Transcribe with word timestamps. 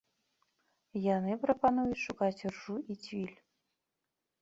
Яны 1.17 1.37
прапануюць 1.45 2.01
шукаць 2.07 2.43
іржу 2.49 2.75
і 2.93 3.01
цвіль. 3.07 3.33